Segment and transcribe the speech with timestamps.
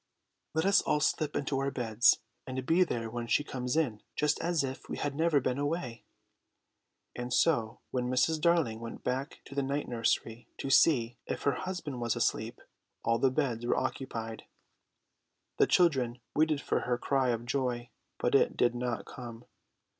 [0.55, 4.39] "Let us all slip into our beds, and be there when she comes in, just
[4.41, 6.05] as if we had never been away."
[7.15, 8.41] And so when Mrs.
[8.41, 12.61] Darling went back to the night nursery to see if her husband was asleep,
[13.03, 14.45] all the beds were occupied.
[15.57, 19.45] The children waited for her cry of joy, but it did not come.